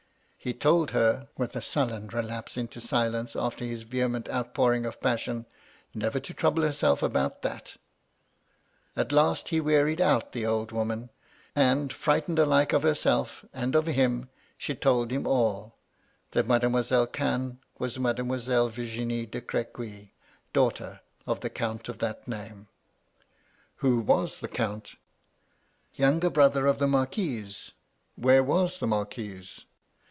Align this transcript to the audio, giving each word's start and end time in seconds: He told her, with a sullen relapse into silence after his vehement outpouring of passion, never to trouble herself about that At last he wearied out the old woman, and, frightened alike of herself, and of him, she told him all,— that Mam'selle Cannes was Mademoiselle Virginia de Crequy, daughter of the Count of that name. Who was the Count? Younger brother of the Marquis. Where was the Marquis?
He 0.43 0.53
told 0.55 0.89
her, 0.89 1.27
with 1.37 1.55
a 1.55 1.61
sullen 1.61 2.07
relapse 2.07 2.57
into 2.57 2.81
silence 2.81 3.35
after 3.35 3.63
his 3.63 3.83
vehement 3.83 4.27
outpouring 4.27 4.87
of 4.87 4.99
passion, 4.99 5.45
never 5.93 6.19
to 6.19 6.33
trouble 6.33 6.63
herself 6.63 7.03
about 7.03 7.43
that 7.43 7.77
At 8.95 9.11
last 9.11 9.49
he 9.49 9.61
wearied 9.61 10.01
out 10.01 10.31
the 10.31 10.47
old 10.47 10.71
woman, 10.71 11.11
and, 11.55 11.93
frightened 11.93 12.39
alike 12.39 12.73
of 12.73 12.81
herself, 12.81 13.45
and 13.53 13.75
of 13.75 13.85
him, 13.85 14.29
she 14.57 14.73
told 14.73 15.11
him 15.11 15.27
all,— 15.27 15.75
that 16.31 16.47
Mam'selle 16.47 17.05
Cannes 17.11 17.59
was 17.77 17.99
Mademoiselle 17.99 18.69
Virginia 18.69 19.27
de 19.27 19.41
Crequy, 19.41 20.11
daughter 20.53 21.01
of 21.27 21.41
the 21.41 21.51
Count 21.51 21.87
of 21.87 21.99
that 21.99 22.27
name. 22.27 22.67
Who 23.75 23.99
was 23.99 24.39
the 24.39 24.47
Count? 24.47 24.95
Younger 25.93 26.31
brother 26.31 26.65
of 26.65 26.79
the 26.79 26.87
Marquis. 26.87 27.73
Where 28.15 28.41
was 28.43 28.79
the 28.79 28.87
Marquis? 28.87 29.65